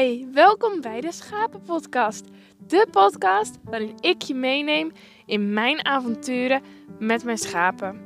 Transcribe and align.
Hey, 0.00 0.26
welkom 0.32 0.80
bij 0.80 1.00
de 1.00 1.12
Schapenpodcast. 1.12 2.24
De 2.66 2.86
podcast 2.90 3.58
waarin 3.64 3.94
ik 4.00 4.22
je 4.22 4.34
meeneem 4.34 4.92
in 5.26 5.52
mijn 5.52 5.84
avonturen 5.84 6.62
met 6.98 7.24
mijn 7.24 7.38
schapen. 7.38 8.00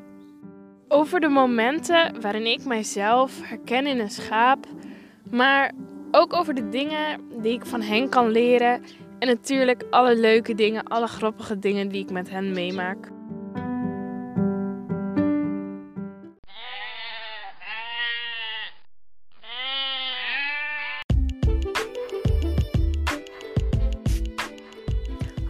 Over 0.88 1.21
de 1.21 1.28
momenten 1.28 2.21
waarin 2.21 2.46
ik 2.46 2.65
mijzelf 2.65 3.40
herken 3.42 3.87
in 3.87 3.99
een 3.99 4.10
schaap, 4.10 4.67
maar 5.30 5.72
ook 6.10 6.33
over 6.33 6.54
de 6.54 6.69
dingen 6.69 7.21
die 7.42 7.53
ik 7.53 7.67
van 7.67 7.83
hen 7.83 8.08
kan 8.08 8.31
leren 8.31 8.83
en 9.19 9.29
natuurlijk 9.29 9.85
alle 9.90 10.17
leuke 10.17 10.54
dingen, 10.54 10.85
alle 10.85 11.06
grappige 11.06 11.58
dingen 11.58 11.88
die 11.88 12.03
ik 12.03 12.11
met 12.11 12.31
hen 12.31 12.53
meemaak. 12.53 13.13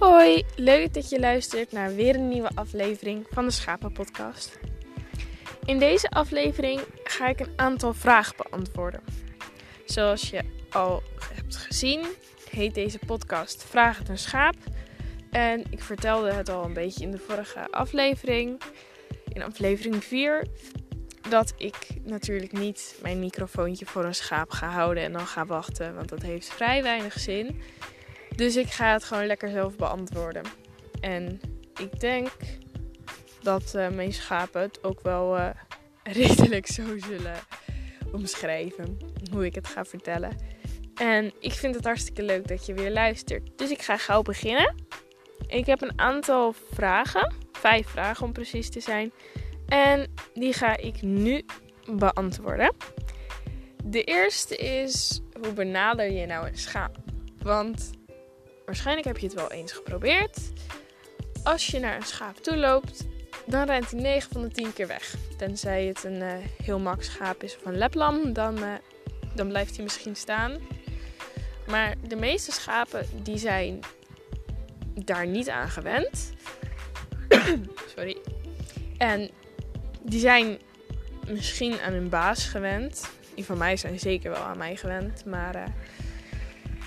Hoi, 0.05 0.45
leuk 0.57 0.95
dat 0.95 1.09
je 1.09 1.21
luistert 1.21 1.73
naar 1.73 1.95
weer 1.95 2.15
een 2.15 2.29
nieuwe 2.29 2.51
aflevering 2.55 3.27
van 3.31 3.45
de 3.45 3.51
Schapenpodcast. 3.51 4.59
In 5.65 5.79
deze 5.79 6.09
aflevering 6.09 6.81
ga 7.05 7.29
ik 7.29 7.41
een 7.41 7.53
aantal 7.57 7.95
vragen 7.95 8.37
beantwoorden. 8.37 9.01
Zoals 9.85 10.31
je 10.31 10.43
al 10.71 11.03
hebt 11.35 11.57
gezien, 11.57 12.05
heet 12.51 12.75
deze 12.75 12.99
podcast 13.07 13.65
Vraag 13.65 13.99
het 13.99 14.09
een 14.09 14.19
schaap. 14.19 14.55
En 15.31 15.65
ik 15.71 15.83
vertelde 15.83 16.33
het 16.33 16.49
al 16.49 16.65
een 16.65 16.73
beetje 16.73 17.05
in 17.05 17.11
de 17.11 17.19
vorige 17.19 17.71
aflevering, 17.71 18.61
in 19.29 19.43
aflevering 19.43 20.05
4, 20.05 20.47
dat 21.29 21.55
ik 21.57 21.89
natuurlijk 22.03 22.53
niet 22.53 22.99
mijn 23.03 23.19
microfoontje 23.19 23.87
voor 23.87 24.05
een 24.05 24.15
schaap 24.15 24.51
ga 24.51 24.69
houden 24.69 25.03
en 25.03 25.13
dan 25.13 25.27
ga 25.27 25.47
wachten, 25.47 25.95
want 25.95 26.09
dat 26.09 26.23
heeft 26.23 26.49
vrij 26.49 26.83
weinig 26.83 27.21
zin. 27.21 27.61
Dus 28.37 28.57
ik 28.57 28.71
ga 28.71 28.93
het 28.93 29.05
gewoon 29.05 29.27
lekker 29.27 29.51
zelf 29.51 29.77
beantwoorden. 29.77 30.43
En 31.01 31.41
ik 31.81 32.01
denk 32.01 32.31
dat 33.43 33.73
uh, 33.77 33.89
mijn 33.89 34.13
schapen 34.13 34.61
het 34.61 34.85
ook 34.85 35.01
wel 35.01 35.39
uh, 35.39 35.49
redelijk 36.03 36.67
zo 36.67 36.83
zullen 36.99 37.37
omschrijven. 38.13 38.99
Hoe 39.33 39.45
ik 39.45 39.55
het 39.55 39.67
ga 39.67 39.85
vertellen. 39.85 40.37
En 40.95 41.33
ik 41.41 41.53
vind 41.53 41.75
het 41.75 41.85
hartstikke 41.85 42.23
leuk 42.23 42.49
dat 42.49 42.67
je 42.67 42.75
weer 42.75 42.91
luistert. 42.91 43.59
Dus 43.59 43.71
ik 43.71 43.83
ga 43.83 43.97
gauw 43.97 44.23
beginnen. 44.23 44.75
Ik 45.47 45.67
heb 45.67 45.83
een 45.83 45.99
aantal 45.99 46.55
vragen. 46.73 47.35
Vijf 47.53 47.89
vragen 47.89 48.27
om 48.27 48.33
precies 48.33 48.71
te 48.71 48.81
zijn. 48.81 49.13
En 49.69 50.13
die 50.35 50.53
ga 50.53 50.77
ik 50.77 51.03
nu 51.03 51.45
beantwoorden. 51.91 52.75
De 53.85 54.05
eerste 54.05 54.57
is: 54.57 55.21
hoe 55.41 55.53
benader 55.53 56.13
je 56.13 56.27
nou 56.27 56.47
een 56.47 56.59
schaap? 56.59 56.97
Want 57.39 57.91
waarschijnlijk 58.67 59.07
heb 59.07 59.19
je 59.19 59.27
het 59.27 59.35
wel 59.35 59.51
eens 59.51 59.73
geprobeerd. 59.73 60.39
Als 61.43 61.67
je 61.67 61.79
naar 61.79 61.97
een 61.97 62.03
schaap 62.03 62.37
toe 62.37 62.57
loopt, 62.57 63.05
dan 63.47 63.67
rent 63.67 63.91
hij 63.91 64.01
9 64.01 64.33
van 64.33 64.43
de 64.43 64.51
10 64.51 64.73
keer 64.73 64.87
weg. 64.87 65.15
Tenzij 65.37 65.85
het 65.85 66.05
een 66.05 66.21
uh, 66.21 66.33
heel 66.63 66.79
mak 66.79 67.03
schaap 67.03 67.43
is 67.43 67.57
of 67.57 67.65
een 67.65 67.79
leplam, 67.79 68.33
dan, 68.33 68.59
uh, 68.59 68.73
dan 69.35 69.49
blijft 69.49 69.75
hij 69.75 69.85
misschien 69.85 70.17
staan. 70.17 70.59
Maar 71.67 71.95
de 72.09 72.17
meeste 72.17 72.53
schapen 72.53 73.07
die 73.23 73.39
zijn 73.39 73.81
daar 74.95 75.27
niet 75.27 75.49
aan 75.49 75.69
gewend. 75.69 76.33
Sorry. 77.97 78.17
En 78.99 79.31
die 80.03 80.21
zijn 80.21 80.59
misschien 81.27 81.81
aan 81.81 81.93
hun 81.93 82.09
baas 82.09 82.47
gewend. 82.47 83.11
Die 83.35 83.45
van 83.45 83.59
mij 83.59 83.77
zijn 83.77 83.99
zeker 83.99 84.31
wel 84.31 84.43
aan 84.43 84.59
mij 84.59 84.77
gewend. 84.77 85.25
Maar 85.25 85.57
uh, 85.57 85.63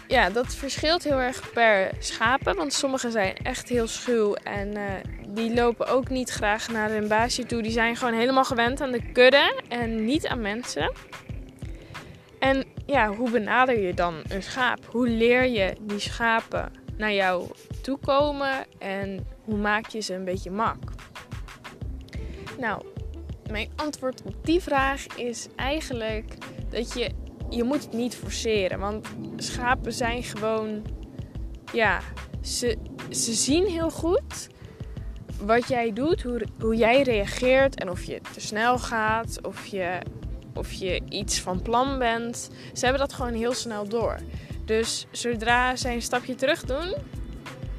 ja, 0.08 0.30
dat 0.30 0.56
verschilt 0.56 1.04
heel 1.04 1.20
erg 1.20 1.52
per 1.54 1.92
schapen. 2.00 2.56
Want 2.56 2.74
sommige 2.74 3.12
zijn 3.12 3.38
echt 3.38 3.70
heel 3.70 3.88
schuw 3.88 4.34
en 4.34 4.78
uh, 4.78 4.84
die 5.28 5.54
lopen 5.54 5.88
ook 5.88 6.10
niet 6.10 6.30
graag 6.30 6.68
naar 6.68 6.90
hun 6.90 7.08
baasje 7.08 7.46
toe. 7.46 7.62
Die 7.62 7.72
zijn 7.72 7.96
gewoon 7.96 8.14
helemaal 8.14 8.46
gewend 8.46 8.82
aan 8.82 8.92
de 8.92 9.12
kudde 9.12 9.62
en 9.70 10.06
niet 10.06 10.28
aan 10.28 10.42
mensen. 10.42 10.92
En 12.40 12.66
ja, 12.86 13.14
hoe 13.14 13.30
benader 13.30 13.80
je 13.80 13.94
dan 13.94 14.22
een 14.30 14.44
schaap? 14.44 14.86
Hoe 14.86 15.08
leer 15.08 15.46
je 15.46 15.76
die 15.82 16.00
schapen 16.00 16.72
naar 16.98 17.14
jou 17.14 17.50
toe 17.82 17.98
komen 17.98 18.66
en 18.80 19.28
hoe 19.44 19.58
maak 19.58 19.88
je 19.88 20.00
ze 20.00 20.14
een 20.14 20.26
beetje 20.26 20.52
mak? 20.52 20.78
Nou, 22.60 22.84
mijn 23.50 23.70
antwoord 23.76 24.22
op 24.24 24.46
die 24.46 24.62
vraag 24.62 25.06
is 25.16 25.48
eigenlijk 25.56 26.34
dat 26.70 26.94
je 26.94 27.12
je 27.50 27.64
moet 27.64 27.84
het 27.84 27.94
niet 27.94 28.16
forceren. 28.16 28.80
Want 28.80 29.08
schapen 29.38 29.94
zijn 29.94 30.24
gewoon. 30.24 30.82
Ja, 31.74 32.00
ze, 32.42 32.78
ze 33.10 33.34
zien 33.34 33.66
heel 33.66 33.90
goed 33.90 34.48
wat 35.42 35.68
jij 35.68 35.94
doet, 35.94 36.24
hoe, 36.24 36.42
hoe 36.60 36.76
jij 36.76 37.02
reageert 37.02 37.80
en 37.80 37.90
of 37.90 38.04
je 38.04 38.22
te 38.34 38.40
snel 38.40 38.78
gaat, 38.80 39.40
of 39.42 39.66
je, 39.66 40.00
of 40.54 40.72
je 40.72 41.02
iets 41.10 41.40
van 41.40 41.62
plan 41.62 41.98
bent. 41.98 42.50
Ze 42.74 42.84
hebben 42.86 43.02
dat 43.08 43.14
gewoon 43.14 43.34
heel 43.34 43.54
snel 43.54 43.88
door. 43.88 44.18
Dus 44.66 45.08
zodra 45.12 45.76
zij 45.76 45.94
een 45.94 46.02
stapje 46.02 46.36
terug 46.36 46.66
doen, 46.66 46.94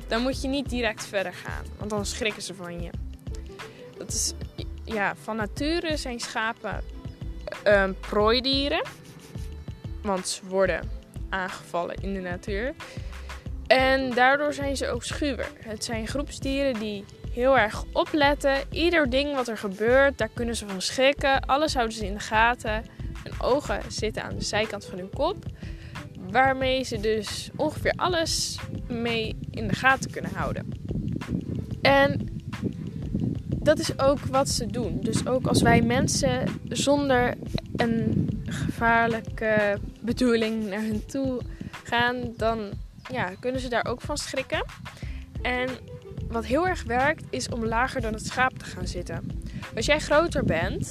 dan 0.07 0.23
moet 0.23 0.43
je 0.43 0.49
niet 0.49 0.69
direct 0.69 1.07
verder 1.07 1.33
gaan, 1.33 1.65
want 1.79 1.91
dan 1.91 2.07
schrikken 2.07 2.43
ze 2.43 2.55
van 2.55 2.83
je. 2.83 2.91
Dat 3.99 4.09
is, 4.09 4.33
ja, 4.85 5.15
van 5.23 5.37
nature 5.37 5.97
zijn 5.97 6.21
schapen 6.21 6.81
um, 7.67 7.97
prooidieren. 8.01 8.83
Worden 10.49 10.81
aangevallen 11.29 11.95
in 11.95 12.15
de 12.15 12.21
natuur. 12.21 12.75
En 13.67 14.11
daardoor 14.11 14.53
zijn 14.53 14.77
ze 14.77 14.89
ook 14.89 15.05
schuwer. 15.05 15.51
Het 15.59 15.85
zijn 15.85 16.07
groepsdieren 16.07 16.75
die 16.75 17.05
heel 17.33 17.59
erg 17.59 17.85
opletten. 17.93 18.57
Ieder 18.71 19.11
ding 19.11 19.35
wat 19.35 19.49
er 19.49 19.59
gebeurt, 19.59 20.19
daar 20.19 20.31
kunnen 20.35 20.57
ze 20.57 20.69
van 20.69 20.83
schrikken. 20.83 21.41
Alles 21.47 21.75
houden 21.75 21.97
ze 21.97 22.07
in 22.07 22.15
de 22.15 22.21
gaten. 22.21 22.85
Hun 23.23 23.41
ogen 23.41 23.81
zitten 23.89 24.23
aan 24.23 24.37
de 24.37 24.45
zijkant 24.45 24.85
van 24.85 24.99
hun 24.99 25.11
kop. 25.11 25.37
Waarmee 26.31 26.83
ze 26.83 27.01
dus 27.01 27.51
ongeveer 27.57 27.93
alles 27.97 28.59
mee 28.87 29.39
in 29.51 29.69
de 29.69 29.75
gaten 29.75 30.11
kunnen 30.11 30.31
houden. 30.35 30.69
En 31.83 32.41
dat 33.57 33.79
is 33.79 33.99
ook 33.99 34.19
wat 34.19 34.49
ze 34.49 34.67
doen. 34.67 34.99
Dus 35.01 35.27
ook 35.27 35.47
als 35.47 35.63
wij 35.63 35.83
mensen 35.83 36.61
zonder 36.69 37.35
een 37.77 38.29
gevaarlijke 38.45 39.79
bedoeling 40.09 40.69
naar 40.69 40.83
hen 40.83 41.07
toe 41.07 41.41
gaan, 41.85 42.17
dan 42.37 42.71
ja, 43.11 43.31
kunnen 43.41 43.61
ze 43.61 43.69
daar 43.69 43.87
ook 43.87 44.01
van 44.01 44.19
schrikken. 44.19 44.65
En 45.43 45.69
wat 46.29 46.47
heel 46.47 46.69
erg 46.69 46.83
werkt, 46.83 47.25
is 47.31 47.49
om 47.49 47.65
lager 47.65 48.01
dan 48.01 48.13
het 48.13 48.27
schaap 48.27 48.59
te 48.59 48.65
gaan 48.65 48.87
zitten. 48.87 49.43
Als 49.77 49.87
jij 49.87 49.99
groter 49.99 50.45
bent, 50.45 50.91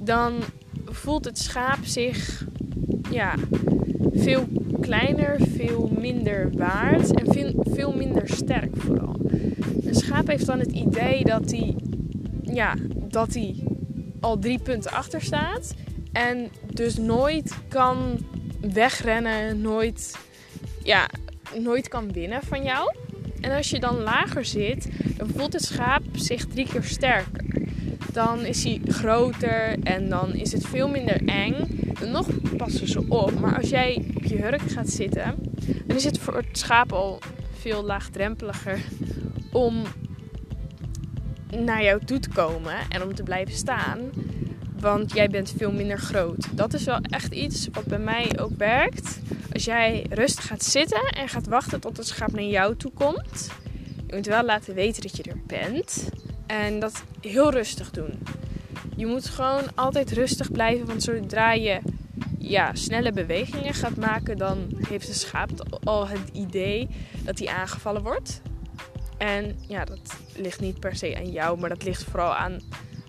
dan 0.00 0.42
voelt 0.84 1.24
het 1.24 1.38
schaap 1.38 1.84
zich 1.84 2.44
ja, 3.10 3.34
veel 4.14 4.48
kleiner, 4.80 5.36
veel 5.56 5.92
minder 5.98 6.50
waard 6.52 7.14
en 7.14 7.32
veel, 7.32 7.64
veel 7.70 7.92
minder 7.92 8.28
sterk 8.28 8.76
vooral. 8.76 9.20
Een 9.84 9.94
schaap 9.94 10.26
heeft 10.26 10.46
dan 10.46 10.58
het 10.58 10.72
idee 10.72 11.24
dat 11.24 11.50
hij 11.50 11.76
ja, 12.42 12.74
dat 12.94 13.34
hij 13.34 13.54
al 14.20 14.38
drie 14.38 14.58
punten 14.58 14.90
achter 14.90 15.20
staat. 15.20 15.74
En 16.14 16.50
dus 16.72 16.96
nooit 16.96 17.54
kan 17.68 18.18
wegrennen, 18.60 19.60
nooit, 19.60 20.18
ja, 20.82 21.08
nooit 21.58 21.88
kan 21.88 22.12
winnen 22.12 22.42
van 22.42 22.62
jou. 22.62 22.94
En 23.40 23.50
als 23.50 23.70
je 23.70 23.80
dan 23.80 24.00
lager 24.00 24.44
zit, 24.44 24.88
dan 25.16 25.28
voelt 25.28 25.52
het 25.52 25.64
schaap 25.64 26.02
zich 26.12 26.46
drie 26.46 26.66
keer 26.66 26.82
sterker. 26.82 27.44
Dan 28.12 28.44
is 28.44 28.64
hij 28.64 28.80
groter 28.86 29.78
en 29.82 30.08
dan 30.08 30.34
is 30.34 30.52
het 30.52 30.66
veel 30.66 30.88
minder 30.88 31.24
eng. 31.26 31.54
En 32.00 32.10
nog 32.10 32.28
passen 32.56 32.88
ze 32.88 33.04
op. 33.08 33.40
Maar 33.40 33.56
als 33.56 33.68
jij 33.68 34.04
op 34.14 34.24
je 34.24 34.36
hurk 34.36 34.60
gaat 34.60 34.88
zitten, 34.88 35.34
dan 35.86 35.96
is 35.96 36.04
het 36.04 36.18
voor 36.18 36.36
het 36.36 36.58
schaap 36.58 36.92
al 36.92 37.18
veel 37.58 37.84
laagdrempeliger 37.84 38.78
om 39.52 39.82
naar 41.50 41.82
jou 41.82 42.04
toe 42.04 42.18
te 42.18 42.28
komen 42.28 42.74
en 42.88 43.02
om 43.02 43.14
te 43.14 43.22
blijven 43.22 43.54
staan. 43.54 43.98
Want 44.80 45.12
jij 45.12 45.28
bent 45.28 45.54
veel 45.56 45.72
minder 45.72 45.98
groot. 45.98 46.56
Dat 46.56 46.74
is 46.74 46.84
wel 46.84 46.98
echt 47.00 47.32
iets 47.32 47.68
wat 47.72 47.84
bij 47.84 47.98
mij 47.98 48.38
ook 48.40 48.56
werkt. 48.56 49.20
Als 49.52 49.64
jij 49.64 50.06
rustig 50.10 50.46
gaat 50.46 50.64
zitten 50.64 51.02
en 51.02 51.28
gaat 51.28 51.46
wachten 51.46 51.80
tot 51.80 51.96
het 51.96 52.06
schaap 52.06 52.32
naar 52.32 52.42
jou 52.42 52.76
toe 52.76 52.92
komt. 52.92 53.50
Je 54.06 54.14
moet 54.14 54.26
wel 54.26 54.44
laten 54.44 54.74
weten 54.74 55.02
dat 55.02 55.16
je 55.16 55.22
er 55.22 55.40
bent. 55.46 56.08
En 56.46 56.80
dat 56.80 57.04
heel 57.20 57.50
rustig 57.50 57.90
doen. 57.90 58.18
Je 58.96 59.06
moet 59.06 59.26
gewoon 59.26 59.74
altijd 59.74 60.12
rustig 60.12 60.52
blijven. 60.52 60.86
Want 60.86 61.02
zodra 61.02 61.52
je 61.52 61.80
ja, 62.38 62.74
snelle 62.74 63.12
bewegingen 63.12 63.74
gaat 63.74 63.96
maken, 63.96 64.36
dan 64.36 64.68
heeft 64.88 65.08
het 65.08 65.16
schaap 65.16 65.50
al 65.84 66.08
het 66.08 66.28
idee 66.32 66.88
dat 67.22 67.38
hij 67.38 67.48
aangevallen 67.48 68.02
wordt. 68.02 68.40
En 69.18 69.58
ja, 69.68 69.84
dat 69.84 70.16
ligt 70.36 70.60
niet 70.60 70.80
per 70.80 70.96
se 70.96 71.16
aan 71.16 71.30
jou, 71.30 71.58
maar 71.58 71.68
dat 71.68 71.84
ligt 71.84 72.04
vooral 72.04 72.34
aan 72.34 72.60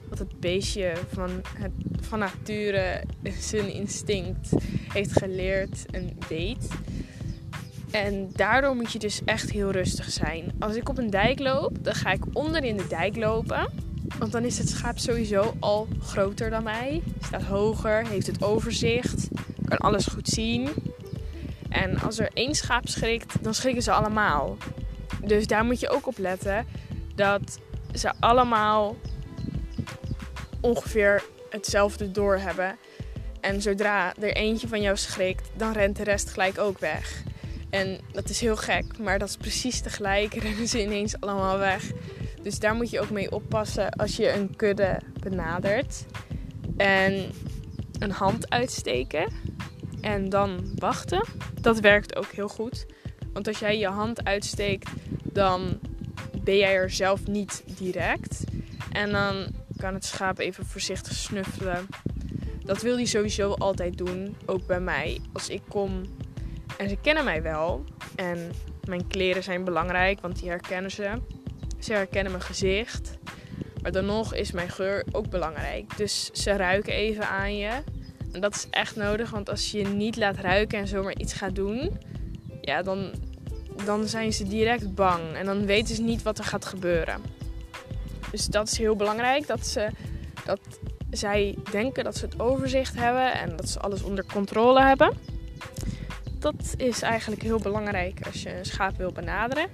wat 0.10 0.20
het 0.20 0.40
beestje 0.40 0.94
van, 1.14 1.30
het, 1.58 1.72
van 2.02 2.20
nature 2.20 3.04
zijn 3.40 3.74
instinct 3.74 4.50
heeft 4.94 5.20
geleerd 5.20 5.86
en 5.92 6.18
weet. 6.30 6.68
En 7.92 8.30
daardoor 8.36 8.76
moet 8.76 8.92
je 8.92 9.00
dus 9.00 9.22
echt 9.26 9.52
heel 9.52 9.72
rustig 9.72 10.10
zijn. 10.10 10.52
Als 10.60 10.76
ik 10.76 10.90
op 10.90 10.98
een 10.98 11.10
dijk 11.10 11.40
loop, 11.40 11.84
dan 11.84 11.96
ga 11.96 12.12
ik 12.12 12.24
onder 12.34 12.64
in 12.64 12.78
de 12.78 12.88
dijk 12.88 13.16
lopen. 13.16 13.70
Want 14.20 14.32
dan 14.32 14.44
is 14.44 14.58
het 14.58 14.70
schaap 14.70 14.98
sowieso 14.98 15.54
al 15.60 15.88
groter 16.02 16.50
dan 16.50 16.64
mij. 16.64 17.02
Staat 17.22 17.44
hoger, 17.44 18.08
heeft 18.08 18.28
het 18.28 18.44
overzicht, 18.44 19.28
kan 19.66 19.78
alles 19.78 20.06
goed 20.06 20.28
zien. 20.28 20.70
En 21.70 22.00
als 22.00 22.20
er 22.20 22.30
één 22.34 22.56
schaap 22.56 22.88
schrikt, 22.88 23.44
dan 23.44 23.54
schrikken 23.54 23.84
ze 23.84 23.92
allemaal. 23.92 24.58
Dus 25.26 25.48
daar 25.48 25.66
moet 25.66 25.80
je 25.80 25.90
ook 25.90 26.08
op 26.08 26.18
letten 26.18 26.66
dat 27.16 27.60
ze 27.94 28.12
allemaal 28.20 28.96
ongeveer 30.66 31.24
hetzelfde 31.50 32.12
doorhebben. 32.12 32.78
En 33.42 33.62
zodra 33.62 34.14
er 34.20 34.34
eentje 34.34 34.68
van 34.68 34.82
jou 34.82 34.98
schrikt, 34.98 35.50
dan 35.56 35.72
rent 35.72 35.96
de 35.96 36.04
rest 36.04 36.30
gelijk 36.30 36.58
ook 36.58 36.80
weg. 36.80 37.24
En 37.70 38.00
dat 38.12 38.30
is 38.30 38.40
heel 38.40 38.56
gek, 38.56 38.98
maar 38.98 39.20
dat 39.20 39.30
is 39.30 39.38
precies 39.38 39.82
tegelijk. 39.82 40.34
Rennen 40.44 40.68
ze 40.68 40.82
ineens 40.82 41.20
allemaal 41.20 41.58
weg. 41.58 41.92
Dus 42.42 42.60
daar 42.60 42.76
moet 42.76 42.90
je 42.90 43.00
ook 43.00 43.10
mee 43.10 43.32
oppassen 43.32 43.90
als 43.90 44.16
je 44.16 44.32
een 44.32 44.56
kudde 44.56 45.00
benadert. 45.20 46.06
En 46.78 47.32
een 48.00 48.12
hand 48.12 48.50
uitsteken. 48.50 49.32
En 50.02 50.30
dan 50.30 50.72
wachten. 50.76 51.26
Dat 51.62 51.80
werkt 51.80 52.16
ook 52.16 52.32
heel 52.32 52.48
goed. 52.48 52.86
Want 53.34 53.48
als 53.48 53.60
jij 53.60 53.78
je 53.78 53.88
hand 53.88 54.24
uitsteekt, 54.24 54.90
dan 55.24 55.80
ben 56.44 56.58
jij 56.58 56.74
er 56.74 56.90
zelf 56.90 57.28
niet 57.28 57.64
direct. 57.78 58.44
En 58.92 59.12
dan 59.12 59.48
kan 59.78 59.94
het 59.94 60.06
schaap 60.06 60.40
even 60.40 60.66
voorzichtig 60.66 61.14
snuffelen. 61.14 61.88
Dat 62.64 62.82
wil 62.82 62.96
hij 62.96 63.06
sowieso 63.06 63.52
altijd 63.52 63.98
doen, 63.98 64.36
ook 64.46 64.68
bij 64.68 64.80
mij. 64.80 65.20
Als 65.34 65.50
ik 65.50 65.62
kom 65.70 66.02
en 66.78 66.90
ze 66.90 66.98
kennen 67.02 67.24
mij 67.24 67.42
wel. 67.42 67.84
En 68.16 68.52
mijn 68.88 69.08
kleren 69.08 69.44
zijn 69.44 69.64
belangrijk, 69.64 70.22
want 70.22 70.40
die 70.40 70.50
herkennen 70.50 70.92
ze. 70.92 71.12
Ze 71.80 71.94
herkennen 71.94 72.32
mijn 72.32 72.44
gezicht. 72.44 73.18
Maar 73.82 73.92
dan 73.92 74.06
nog 74.06 74.34
is 74.34 74.52
mijn 74.52 74.70
geur 74.70 75.06
ook 75.12 75.30
belangrijk. 75.30 75.98
Dus 75.98 76.30
ze 76.34 76.56
ruiken 76.56 76.94
even 76.94 77.28
aan 77.28 77.58
je. 77.58 77.84
En 78.32 78.42
dat 78.42 78.56
is 78.56 78.68
echt 78.70 78.96
nodig, 78.96 79.30
want 79.30 79.50
als 79.50 79.72
je 79.72 79.78
je 79.78 79.88
niet 79.88 80.18
laat 80.18 80.38
ruiken 80.38 80.80
en 80.80 80.88
zomaar 80.88 81.18
iets 81.18 81.34
gaat 81.34 81.56
doen, 81.56 82.00
ja, 82.62 82.82
dan, 82.82 83.14
dan 83.86 84.08
zijn 84.08 84.34
ze 84.34 84.48
direct 84.48 84.96
bang. 84.96 85.34
En 85.34 85.46
dan 85.46 85.66
weten 85.66 85.96
ze 85.96 86.02
niet 86.02 86.24
wat 86.24 86.38
er 86.38 86.44
gaat 86.44 86.66
gebeuren. 86.66 87.22
Dus 88.36 88.46
dat 88.46 88.68
is 88.68 88.78
heel 88.78 88.96
belangrijk, 88.96 89.48
dat, 89.48 89.68
ze, 89.68 89.90
dat 90.46 90.60
zij 91.12 91.58
denken 91.72 92.04
dat 92.04 92.18
ze 92.18 92.26
het 92.26 92.40
overzicht 92.40 92.96
hebben 92.96 93.34
en 93.34 93.56
dat 93.56 93.70
ze 93.70 93.80
alles 93.80 94.04
onder 94.04 94.26
controle 94.26 94.82
hebben 94.82 95.18
dat 96.46 96.74
is 96.78 97.02
eigenlijk 97.02 97.42
heel 97.42 97.60
belangrijk 97.60 98.26
als 98.26 98.44
je 98.44 98.58
een 98.58 98.66
schaap 98.66 98.98
wil 98.98 99.12
benaderen. 99.12 99.68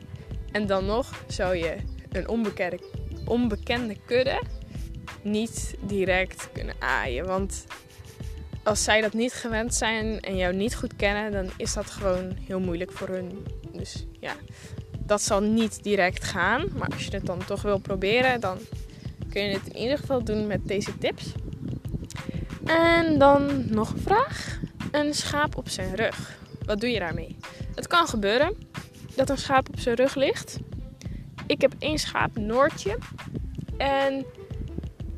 En 0.52 0.68
dan 0.68 0.86
nog 0.86 1.24
zou 1.28 1.56
je 1.56 1.76
een 2.12 2.28
onbekende, 2.28 2.80
onbekende 3.26 3.96
kudde 4.06 4.42
niet 5.22 5.76
direct 5.80 6.50
kunnen 6.52 6.76
aaien. 6.80 7.26
Want 7.26 7.66
als 8.64 8.84
zij 8.84 9.02
dat 9.02 9.14
niet 9.14 9.34
gewend 9.34 9.74
zijn 9.74 10.20
en 10.20 10.38
jou 10.38 10.54
niet 10.54 10.76
goed 10.76 10.96
kennen, 10.96 11.32
dan 11.32 11.50
is 11.58 11.74
dat 11.74 11.86
gewoon 11.86 12.38
heel 12.48 12.60
moeilijk 12.60 12.92
voor 12.92 13.08
hun. 13.08 13.46
Dus 13.72 14.06
ja, 14.20 14.34
dat 15.12 15.22
zal 15.22 15.42
niet 15.42 15.84
direct 15.84 16.24
gaan. 16.24 16.66
Maar 16.78 16.90
als 16.90 17.06
je 17.06 17.12
het 17.12 17.26
dan 17.26 17.46
toch 17.46 17.62
wil 17.62 17.78
proberen, 17.78 18.42
dan 18.42 18.58
kun 19.30 19.44
je 19.44 19.54
het 19.54 19.68
in 19.68 19.78
ieder 19.78 19.98
geval 19.98 20.24
doen 20.24 20.48
met 20.48 20.68
deze 20.68 20.98
tips. 20.98 21.32
En 22.66 23.20
dan 23.20 23.64
nog 23.74 23.94
een 23.94 24.02
vraag. 24.02 24.60
Een 24.92 25.14
schaap 25.14 25.58
op 25.58 25.70
zijn 25.70 25.96
rug. 25.96 26.40
Wat 26.66 26.80
doe 26.80 26.90
je 26.90 27.00
daarmee? 27.00 27.38
Het 27.76 27.88
kan 27.88 28.08
gebeuren 28.08 28.56
dat 29.16 29.30
een 29.30 29.38
schaap 29.38 29.70
op 29.70 29.80
zijn 29.80 29.96
rug 29.96 30.16
ligt. 30.16 30.58
Ik 31.48 31.62
heb 31.62 31.74
één 31.80 31.98
schaap, 31.98 32.38
Noortje. 32.38 32.98
En 33.78 34.26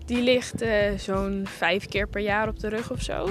die 0.06 0.22
ligt 0.22 0.62
uh, 0.62 0.98
zo'n 0.98 1.46
vijf 1.48 1.86
keer 1.86 2.08
per 2.08 2.22
jaar 2.22 2.48
op 2.48 2.60
de 2.60 2.68
rug 2.68 2.92
of 2.92 3.02
zo. 3.02 3.26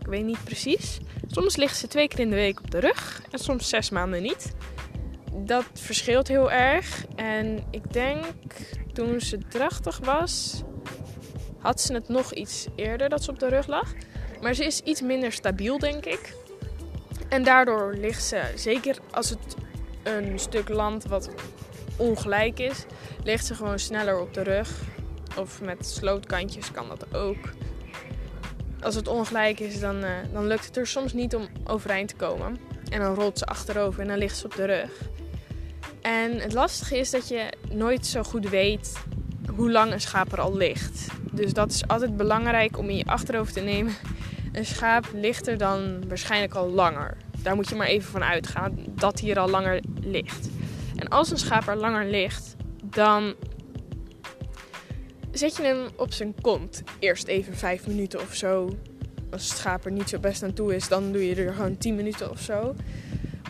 Ik 0.00 0.06
weet 0.06 0.24
niet 0.24 0.44
precies. 0.44 0.98
Soms 1.26 1.56
ligt 1.56 1.76
ze 1.76 1.86
twee 1.86 2.08
keer 2.08 2.20
in 2.20 2.30
de 2.30 2.36
week 2.36 2.60
op 2.60 2.70
de 2.70 2.78
rug 2.78 3.22
en 3.30 3.38
soms 3.38 3.68
zes 3.68 3.90
maanden 3.90 4.22
niet. 4.22 4.54
Dat 5.44 5.64
verschilt 5.72 6.28
heel 6.28 6.50
erg. 6.50 7.04
En 7.16 7.64
ik 7.70 7.92
denk 7.92 8.24
toen 8.92 9.20
ze 9.20 9.38
drachtig 9.48 9.98
was, 9.98 10.62
had 11.58 11.80
ze 11.80 11.92
het 11.92 12.08
nog 12.08 12.32
iets 12.32 12.66
eerder 12.76 13.08
dat 13.08 13.24
ze 13.24 13.30
op 13.30 13.38
de 13.38 13.48
rug 13.48 13.66
lag. 13.66 13.92
Maar 14.40 14.54
ze 14.54 14.64
is 14.64 14.80
iets 14.80 15.00
minder 15.02 15.32
stabiel, 15.32 15.78
denk 15.78 16.04
ik. 16.04 16.34
En 17.28 17.44
daardoor 17.44 17.94
ligt 17.94 18.24
ze, 18.24 18.42
zeker 18.54 18.98
als 19.10 19.30
het 19.30 19.56
een 20.02 20.38
stuk 20.38 20.68
land 20.68 21.04
wat 21.04 21.30
ongelijk 21.96 22.58
is, 22.58 22.84
ligt 23.24 23.46
ze 23.46 23.54
gewoon 23.54 23.78
sneller 23.78 24.20
op 24.20 24.34
de 24.34 24.42
rug. 24.42 24.70
Of 25.36 25.60
met 25.60 25.86
slootkantjes 25.86 26.70
kan 26.70 26.88
dat 26.88 27.14
ook. 27.14 27.50
Als 28.80 28.94
het 28.94 29.08
ongelijk 29.08 29.60
is, 29.60 29.80
dan, 29.80 30.04
uh, 30.04 30.10
dan 30.32 30.46
lukt 30.46 30.64
het 30.66 30.76
er 30.76 30.86
soms 30.86 31.12
niet 31.12 31.34
om 31.34 31.48
overeind 31.64 32.08
te 32.08 32.16
komen. 32.16 32.58
En 32.90 33.00
dan 33.00 33.14
rolt 33.14 33.38
ze 33.38 33.46
achterover 33.46 34.00
en 34.00 34.08
dan 34.08 34.18
ligt 34.18 34.36
ze 34.36 34.44
op 34.44 34.54
de 34.54 34.64
rug. 34.64 34.90
En 36.08 36.40
het 36.40 36.52
lastige 36.52 36.98
is 36.98 37.10
dat 37.10 37.28
je 37.28 37.52
nooit 37.70 38.06
zo 38.06 38.22
goed 38.22 38.48
weet 38.48 39.02
hoe 39.56 39.70
lang 39.70 39.92
een 39.92 40.00
schaap 40.00 40.32
er 40.32 40.40
al 40.40 40.56
ligt. 40.56 41.06
Dus 41.32 41.52
dat 41.52 41.70
is 41.70 41.88
altijd 41.88 42.16
belangrijk 42.16 42.78
om 42.78 42.88
in 42.88 42.96
je 42.96 43.04
achterhoofd 43.04 43.52
te 43.52 43.60
nemen 43.60 43.94
een 44.52 44.66
schaap 44.66 45.06
ligt 45.14 45.46
er 45.46 45.58
dan 45.58 46.08
waarschijnlijk 46.08 46.54
al 46.54 46.70
langer. 46.70 47.16
Daar 47.42 47.54
moet 47.54 47.68
je 47.68 47.74
maar 47.74 47.86
even 47.86 48.10
van 48.10 48.24
uitgaan 48.24 48.78
dat 48.88 49.20
hij 49.20 49.30
er 49.30 49.38
al 49.38 49.48
langer 49.48 49.82
ligt. 50.00 50.48
En 50.96 51.08
als 51.08 51.30
een 51.30 51.38
schaap 51.38 51.68
er 51.68 51.76
langer 51.76 52.06
ligt, 52.06 52.56
dan 52.84 53.34
zet 55.32 55.56
je 55.56 55.62
hem 55.62 55.88
op 55.96 56.12
zijn 56.12 56.34
kont. 56.40 56.82
Eerst 56.98 57.26
even 57.26 57.56
5 57.56 57.86
minuten 57.86 58.20
of 58.20 58.34
zo. 58.34 58.76
Als 59.30 59.48
het 59.48 59.58
schaap 59.58 59.84
er 59.84 59.92
niet 59.92 60.08
zo 60.08 60.18
best 60.18 60.42
aan 60.42 60.52
toe 60.52 60.74
is, 60.74 60.88
dan 60.88 61.12
doe 61.12 61.26
je 61.26 61.34
er 61.34 61.52
gewoon 61.52 61.78
10 61.78 61.94
minuten 61.94 62.30
of 62.30 62.40
zo. 62.40 62.74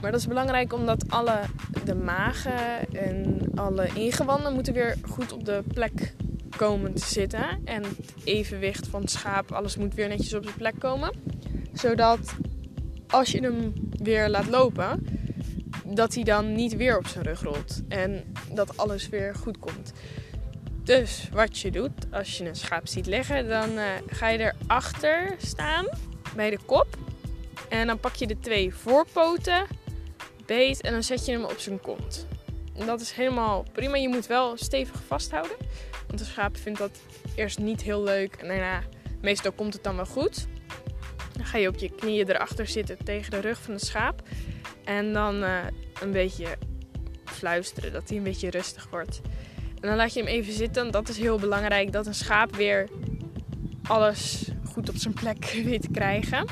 Maar 0.00 0.11
dat 0.11 0.21
is 0.21 0.27
belangrijk 0.27 0.73
omdat 0.73 1.11
alle 1.11 1.41
de 1.85 1.95
magen 1.95 2.93
en 2.93 3.50
alle 3.55 3.89
ingewanden 3.95 4.55
moeten 4.55 4.73
weer 4.73 4.97
goed 5.03 5.33
op 5.33 5.45
de 5.45 5.62
plek 5.75 6.15
komen 6.56 6.95
te 6.95 7.06
zitten. 7.06 7.61
En 7.65 7.83
het 7.83 8.15
evenwicht 8.25 8.87
van 8.87 9.00
het 9.00 9.11
schaap, 9.11 9.53
alles 9.53 9.77
moet 9.77 9.95
weer 9.95 10.09
netjes 10.09 10.35
op 10.35 10.43
zijn 10.43 10.56
plek 10.56 10.75
komen. 10.79 11.12
Zodat 11.73 12.35
als 13.06 13.33
je 13.33 13.41
hem 13.41 13.73
weer 14.02 14.28
laat 14.28 14.49
lopen, 14.49 15.07
dat 15.85 16.14
hij 16.14 16.23
dan 16.23 16.52
niet 16.52 16.76
weer 16.76 16.99
op 16.99 17.07
zijn 17.07 17.25
rug 17.25 17.43
rolt. 17.43 17.83
En 17.88 18.25
dat 18.52 18.76
alles 18.76 19.09
weer 19.09 19.35
goed 19.35 19.59
komt. 19.59 19.93
Dus 20.85 21.28
wat 21.33 21.59
je 21.59 21.71
doet 21.71 22.12
als 22.12 22.38
je 22.38 22.49
een 22.49 22.57
schaap 22.57 22.87
ziet 22.88 23.07
liggen, 23.07 23.49
dan 23.49 23.71
uh, 23.71 23.85
ga 24.07 24.28
je 24.28 24.52
erachter 24.67 25.35
staan 25.38 25.87
bij 26.35 26.50
de 26.50 26.59
kop. 26.67 26.87
En 27.69 27.87
dan 27.87 27.99
pak 27.99 28.14
je 28.14 28.26
de 28.26 28.38
twee 28.38 28.75
voorpoten 28.75 29.67
en 30.49 30.93
dan 30.93 31.02
zet 31.02 31.25
je 31.25 31.33
hem 31.33 31.45
op 31.45 31.59
zijn 31.59 31.81
kont. 31.81 32.26
En 32.75 32.87
dat 32.87 33.00
is 33.00 33.12
helemaal 33.12 33.64
prima. 33.73 33.97
Je 33.97 34.09
moet 34.09 34.26
wel 34.26 34.57
stevig 34.57 35.02
vasthouden. 35.07 35.57
Want 36.07 36.19
de 36.19 36.25
schaap 36.25 36.57
vindt 36.57 36.78
dat 36.78 37.00
eerst 37.35 37.59
niet 37.59 37.83
heel 37.83 38.02
leuk. 38.02 38.35
En 38.35 38.49
daarna, 38.49 38.83
meestal 39.21 39.52
komt 39.52 39.73
het 39.73 39.83
dan 39.83 39.97
wel 39.97 40.07
goed. 40.07 40.47
Dan 41.33 41.47
ga 41.47 41.59
je 41.59 41.69
op 41.69 41.76
je 41.76 41.90
knieën 41.90 42.28
erachter 42.28 42.67
zitten 42.67 43.05
tegen 43.05 43.31
de 43.31 43.40
rug 43.40 43.62
van 43.62 43.75
de 43.75 43.85
schaap. 43.85 44.23
En 44.85 45.12
dan 45.12 45.43
uh, 45.43 45.59
een 46.00 46.11
beetje 46.11 46.47
fluisteren, 47.25 47.93
dat 47.93 48.09
hij 48.09 48.19
een 48.19 48.25
beetje 48.25 48.50
rustig 48.50 48.87
wordt. 48.90 49.21
En 49.81 49.88
dan 49.88 49.97
laat 49.97 50.14
je 50.14 50.21
hem 50.21 50.28
even 50.28 50.52
zitten. 50.52 50.90
Dat 50.90 51.09
is 51.09 51.19
heel 51.19 51.38
belangrijk, 51.38 51.93
dat 51.93 52.07
een 52.07 52.14
schaap 52.14 52.57
weer 52.57 52.88
alles 53.83 54.50
goed 54.64 54.88
op 54.88 54.97
zijn 54.97 55.14
plek 55.14 55.45
weet 55.64 55.83
te 55.83 55.90
krijgen. 55.90 56.47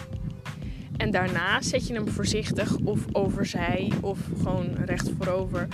En 0.97 1.11
daarna 1.11 1.63
zet 1.63 1.87
je 1.87 1.95
hem 1.95 2.09
voorzichtig 2.09 2.77
of 2.85 3.01
overzij 3.13 3.93
of 4.01 4.19
gewoon 4.43 4.75
recht 4.85 5.11
voorover. 5.17 5.69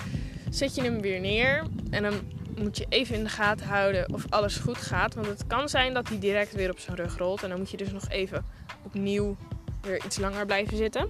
Zet 0.50 0.74
je 0.74 0.82
hem 0.82 1.00
weer 1.00 1.20
neer 1.20 1.64
en 1.90 2.02
dan 2.02 2.14
moet 2.58 2.76
je 2.76 2.86
even 2.88 3.14
in 3.14 3.24
de 3.24 3.30
gaten 3.30 3.66
houden 3.66 4.12
of 4.12 4.24
alles 4.28 4.56
goed 4.56 4.76
gaat. 4.76 5.14
Want 5.14 5.26
het 5.26 5.46
kan 5.46 5.68
zijn 5.68 5.94
dat 5.94 6.08
hij 6.08 6.18
direct 6.18 6.52
weer 6.52 6.70
op 6.70 6.78
zijn 6.78 6.96
rug 6.96 7.16
rolt. 7.16 7.42
En 7.42 7.48
dan 7.48 7.58
moet 7.58 7.70
je 7.70 7.76
dus 7.76 7.92
nog 7.92 8.08
even 8.08 8.44
opnieuw 8.82 9.36
weer 9.80 10.04
iets 10.04 10.18
langer 10.18 10.46
blijven 10.46 10.76
zitten. 10.76 11.08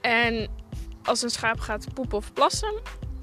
En 0.00 0.48
als 1.02 1.22
een 1.22 1.30
schaap 1.30 1.60
gaat 1.60 1.94
poepen 1.94 2.18
of 2.18 2.32
plassen 2.32 2.74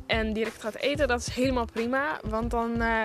en 0.08 0.34
direct 0.34 0.62
gaat 0.62 0.76
eten, 0.76 1.08
dat 1.08 1.20
is 1.20 1.30
helemaal 1.30 1.66
prima. 1.66 2.20
Want 2.24 2.52
dan, 2.52 2.82
uh, 2.82 3.04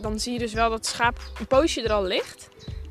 dan 0.00 0.20
zie 0.20 0.32
je 0.32 0.38
dus 0.38 0.52
wel 0.52 0.68
dat 0.68 0.78
het 0.78 0.86
schaap 0.86 1.18
een 1.38 1.46
poosje 1.46 1.82
er 1.82 1.92
al 1.92 2.04
ligt. 2.04 2.48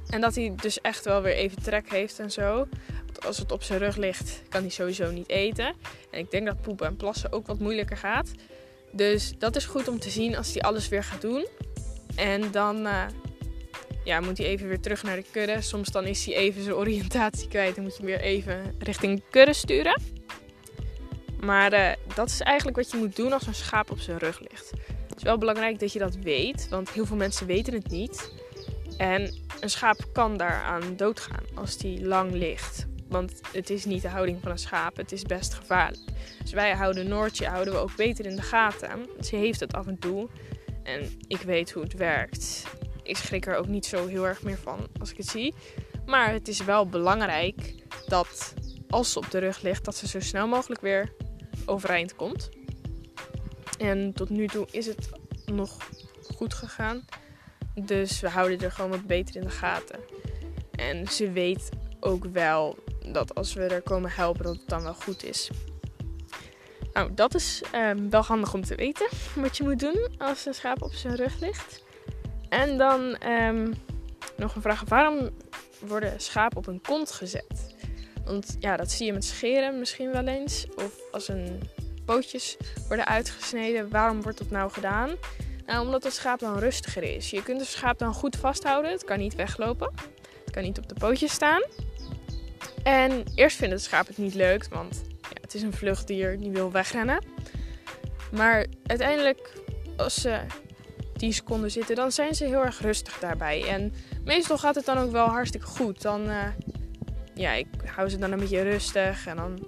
En 0.09 0.21
dat 0.21 0.35
hij 0.35 0.53
dus 0.61 0.81
echt 0.81 1.05
wel 1.05 1.21
weer 1.21 1.33
even 1.33 1.63
trek 1.63 1.89
heeft 1.89 2.19
en 2.19 2.31
zo. 2.31 2.67
Want 3.05 3.25
als 3.25 3.37
het 3.37 3.51
op 3.51 3.63
zijn 3.63 3.79
rug 3.79 3.95
ligt, 3.95 4.41
kan 4.49 4.61
hij 4.61 4.69
sowieso 4.69 5.11
niet 5.11 5.29
eten. 5.29 5.73
En 6.11 6.19
ik 6.19 6.31
denk 6.31 6.45
dat 6.45 6.61
poepen 6.61 6.87
en 6.87 6.95
plassen 6.95 7.31
ook 7.31 7.47
wat 7.47 7.59
moeilijker 7.59 7.97
gaat. 7.97 8.31
Dus 8.91 9.33
dat 9.37 9.55
is 9.55 9.65
goed 9.65 9.87
om 9.87 9.99
te 9.99 10.09
zien 10.09 10.37
als 10.37 10.53
hij 10.53 10.61
alles 10.61 10.87
weer 10.87 11.03
gaat 11.03 11.21
doen. 11.21 11.47
En 12.15 12.51
dan 12.51 12.85
eh, 12.85 13.05
ja, 14.03 14.19
moet 14.19 14.37
hij 14.37 14.47
even 14.47 14.67
weer 14.67 14.79
terug 14.79 15.03
naar 15.03 15.15
de 15.15 15.25
kudde. 15.31 15.61
Soms 15.61 15.91
dan 15.91 16.05
is 16.05 16.25
hij 16.25 16.35
even 16.35 16.63
zijn 16.63 16.75
oriëntatie 16.75 17.47
kwijt 17.47 17.77
en 17.77 17.83
moet 17.83 17.97
je 17.97 18.05
weer 18.05 18.21
even 18.21 18.75
richting 18.79 19.15
de 19.15 19.23
kudde 19.29 19.53
sturen. 19.53 20.01
Maar 21.41 21.73
uh, 21.73 21.91
dat 22.15 22.29
is 22.29 22.41
eigenlijk 22.41 22.77
wat 22.77 22.91
je 22.91 22.97
moet 22.97 23.15
doen 23.15 23.33
als 23.33 23.47
een 23.47 23.55
schaap 23.55 23.91
op 23.91 23.99
zijn 23.99 24.17
rug 24.17 24.39
ligt. 24.39 24.71
Het 25.07 25.17
is 25.17 25.23
wel 25.23 25.37
belangrijk 25.37 25.79
dat 25.79 25.93
je 25.93 25.99
dat 25.99 26.15
weet, 26.15 26.69
want 26.69 26.89
heel 26.89 27.05
veel 27.05 27.15
mensen 27.15 27.47
weten 27.47 27.73
het 27.73 27.89
niet. 27.89 28.31
En 28.97 29.33
een 29.59 29.69
schaap 29.69 30.05
kan 30.13 30.37
daaraan 30.37 30.95
doodgaan 30.95 31.43
als 31.55 31.77
die 31.77 32.05
lang 32.05 32.31
ligt. 32.31 32.85
Want 33.09 33.41
het 33.51 33.69
is 33.69 33.85
niet 33.85 34.01
de 34.01 34.07
houding 34.07 34.41
van 34.41 34.51
een 34.51 34.57
schaap, 34.57 34.97
het 34.97 35.11
is 35.11 35.23
best 35.23 35.53
gevaarlijk. 35.53 36.11
Dus 36.41 36.51
wij 36.51 36.75
houden 36.75 37.07
Noortje 37.07 37.47
houden 37.47 37.73
we 37.73 37.79
ook 37.79 37.95
beter 37.95 38.25
in 38.25 38.35
de 38.35 38.41
gaten. 38.41 39.07
Ze 39.19 39.35
heeft 39.35 39.59
het 39.59 39.73
af 39.73 39.87
en 39.87 39.99
toe 39.99 40.29
en 40.83 41.19
ik 41.27 41.41
weet 41.41 41.71
hoe 41.71 41.83
het 41.83 41.93
werkt. 41.93 42.63
Ik 43.03 43.17
schrik 43.17 43.45
er 43.45 43.55
ook 43.55 43.67
niet 43.67 43.85
zo 43.85 44.07
heel 44.07 44.27
erg 44.27 44.43
meer 44.43 44.57
van 44.57 44.87
als 44.99 45.11
ik 45.11 45.17
het 45.17 45.27
zie. 45.27 45.53
Maar 46.05 46.31
het 46.31 46.47
is 46.47 46.63
wel 46.63 46.87
belangrijk 46.87 47.73
dat 48.07 48.53
als 48.89 49.11
ze 49.11 49.19
op 49.19 49.31
de 49.31 49.37
rug 49.37 49.61
ligt, 49.61 49.85
dat 49.85 49.95
ze 49.95 50.07
zo 50.07 50.19
snel 50.19 50.47
mogelijk 50.47 50.81
weer 50.81 51.11
overeind 51.65 52.15
komt. 52.15 52.49
En 53.77 54.13
tot 54.13 54.29
nu 54.29 54.47
toe 54.47 54.67
is 54.71 54.85
het 54.85 55.09
nog 55.45 55.77
goed 56.35 56.53
gegaan. 56.53 57.05
Dus 57.81 58.19
we 58.19 58.29
houden 58.29 58.61
er 58.61 58.71
gewoon 58.71 58.91
wat 58.91 59.05
beter 59.05 59.35
in 59.35 59.41
de 59.41 59.49
gaten. 59.49 59.99
En 60.71 61.07
ze 61.07 61.31
weet 61.31 61.69
ook 61.99 62.25
wel 62.25 62.77
dat 63.11 63.35
als 63.35 63.53
we 63.53 63.61
er 63.63 63.81
komen 63.81 64.11
helpen, 64.11 64.43
dat 64.43 64.55
het 64.55 64.67
dan 64.67 64.83
wel 64.83 64.93
goed 64.93 65.23
is. 65.23 65.49
Nou, 66.93 67.13
dat 67.13 67.35
is 67.35 67.63
um, 67.75 68.09
wel 68.09 68.21
handig 68.21 68.53
om 68.53 68.63
te 68.63 68.75
weten 68.75 69.07
wat 69.35 69.57
je 69.57 69.63
moet 69.63 69.79
doen 69.79 70.09
als 70.17 70.45
een 70.45 70.53
schaap 70.53 70.81
op 70.81 70.93
zijn 70.93 71.15
rug 71.15 71.39
ligt. 71.39 71.83
En 72.49 72.77
dan 72.77 73.17
um, 73.27 73.73
nog 74.37 74.55
een 74.55 74.61
vraag: 74.61 74.83
waarom 74.87 75.29
worden 75.79 76.19
schapen 76.19 76.57
op 76.57 76.67
een 76.67 76.81
kont 76.81 77.11
gezet? 77.11 77.75
Want 78.25 78.55
ja, 78.59 78.77
dat 78.77 78.91
zie 78.91 79.05
je 79.05 79.13
met 79.13 79.25
scheren 79.25 79.79
misschien 79.79 80.11
wel 80.11 80.27
eens. 80.27 80.67
Of 80.75 80.93
als 81.11 81.27
een 81.27 81.69
pootjes 82.05 82.57
worden 82.87 83.05
uitgesneden. 83.05 83.89
Waarom 83.89 84.21
wordt 84.21 84.37
dat 84.37 84.49
nou 84.49 84.71
gedaan? 84.71 85.09
Nou, 85.65 85.85
omdat 85.85 86.03
het 86.03 86.13
schaap 86.13 86.39
dan 86.39 86.57
rustiger 86.57 87.03
is. 87.03 87.29
Je 87.29 87.43
kunt 87.43 87.59
het 87.59 87.69
schaap 87.69 87.99
dan 87.99 88.13
goed 88.13 88.35
vasthouden. 88.35 88.91
Het 88.91 89.03
kan 89.03 89.19
niet 89.19 89.35
weglopen. 89.35 89.91
Het 90.45 90.53
kan 90.53 90.63
niet 90.63 90.77
op 90.77 90.89
de 90.89 90.95
pootjes 90.95 91.31
staan. 91.31 91.61
En 92.83 93.23
eerst 93.35 93.57
vindt 93.57 93.73
het 93.73 93.83
schaap 93.83 94.07
het 94.07 94.17
niet 94.17 94.33
leuk, 94.33 94.67
want 94.69 95.01
ja, 95.21 95.41
het 95.41 95.53
is 95.53 95.61
een 95.61 95.73
vluchtdier 95.73 96.39
die 96.39 96.51
wil 96.51 96.71
wegrennen. 96.71 97.25
Maar 98.31 98.65
uiteindelijk, 98.85 99.53
als 99.97 100.21
ze 100.21 100.39
10 101.17 101.33
seconden 101.33 101.71
zitten, 101.71 101.95
dan 101.95 102.11
zijn 102.11 102.35
ze 102.35 102.45
heel 102.45 102.63
erg 102.65 102.81
rustig 102.81 103.19
daarbij. 103.19 103.67
En 103.67 103.93
meestal 104.23 104.57
gaat 104.57 104.75
het 104.75 104.85
dan 104.85 104.97
ook 104.97 105.11
wel 105.11 105.27
hartstikke 105.27 105.67
goed. 105.67 106.01
Dan, 106.01 106.29
uh, 106.29 106.47
ja, 107.33 107.51
ik 107.51 107.67
hou 107.85 108.09
ze 108.09 108.17
dan 108.17 108.31
een 108.31 108.39
beetje 108.39 108.61
rustig 108.61 109.27
en 109.27 109.35
dan, 109.35 109.67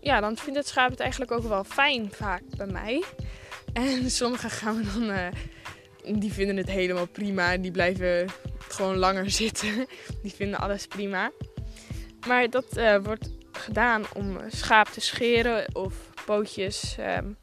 ja, 0.00 0.20
dan 0.20 0.36
vindt 0.36 0.58
het 0.58 0.68
schaap 0.68 0.90
het 0.90 1.00
eigenlijk 1.00 1.30
ook 1.30 1.42
wel 1.42 1.64
fijn 1.64 2.12
vaak 2.12 2.42
bij 2.56 2.66
mij. 2.66 3.04
En 3.72 4.10
sommigen 4.20 4.50
gaan 4.50 4.76
we 4.76 4.92
dan, 4.92 5.10
uh, 5.10 5.26
die 6.20 6.32
vinden 6.32 6.56
het 6.56 6.70
helemaal 6.70 7.06
prima. 7.06 7.56
Die 7.56 7.70
blijven 7.70 8.28
gewoon 8.68 8.96
langer 8.96 9.30
zitten. 9.42 9.86
Die 10.22 10.32
vinden 10.32 10.58
alles 10.58 10.86
prima. 10.86 11.30
Maar 12.26 12.50
dat 12.50 12.76
uh, 12.76 12.96
wordt 13.02 13.30
gedaan 13.52 14.04
om 14.14 14.38
schaap 14.48 14.88
te 14.88 15.00
scheren 15.00 15.74
of 15.74 15.94
pootjes 16.24 16.96
um, 17.00 17.36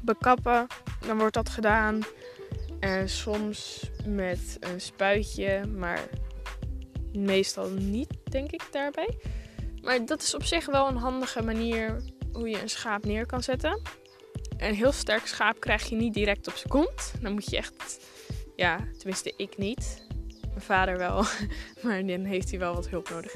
bekappen. 0.00 0.66
Dan 1.06 1.18
wordt 1.18 1.34
dat 1.34 1.48
gedaan. 1.48 2.00
En 2.80 3.08
soms 3.08 3.90
met 4.06 4.56
een 4.60 4.80
spuitje, 4.80 5.66
maar 5.66 6.00
meestal 7.12 7.68
niet, 7.68 8.18
denk 8.30 8.50
ik, 8.50 8.62
daarbij. 8.70 9.18
Maar 9.82 10.06
dat 10.06 10.22
is 10.22 10.34
op 10.34 10.44
zich 10.44 10.66
wel 10.66 10.88
een 10.88 10.96
handige 10.96 11.42
manier 11.42 12.02
hoe 12.32 12.48
je 12.48 12.62
een 12.62 12.68
schaap 12.68 13.04
neer 13.04 13.26
kan 13.26 13.42
zetten. 13.42 13.80
Een 14.62 14.74
heel 14.74 14.92
sterk 14.92 15.26
schaap 15.26 15.60
krijg 15.60 15.88
je 15.88 15.96
niet 15.96 16.14
direct 16.14 16.48
op 16.48 16.54
zijn 16.54 16.68
kont. 16.68 17.12
Dan 17.20 17.32
moet 17.32 17.50
je 17.50 17.56
echt, 17.56 18.00
ja, 18.56 18.78
tenminste 18.98 19.32
ik 19.36 19.58
niet. 19.58 20.06
Mijn 20.48 20.60
vader 20.60 20.98
wel, 20.98 21.24
maar 21.82 22.06
dan 22.06 22.24
heeft 22.24 22.50
hij 22.50 22.58
wel 22.58 22.74
wat 22.74 22.88
hulp 22.88 23.08
nodig. 23.10 23.34